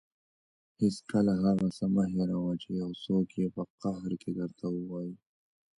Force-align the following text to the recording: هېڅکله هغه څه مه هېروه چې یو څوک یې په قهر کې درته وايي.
هېڅکله 0.81 1.31
هغه 1.43 1.67
څه 1.77 1.85
مه 1.93 2.03
هېروه 2.13 2.51
چې 2.61 2.69
یو 2.81 2.89
څوک 3.03 3.27
یې 3.39 3.47
په 3.55 3.61
قهر 3.81 4.11
کې 4.21 4.31
درته 4.39 4.65
وايي. 4.89 5.13